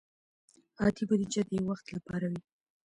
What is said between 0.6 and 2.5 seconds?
عادي بودیجه د یو وخت لپاره وي.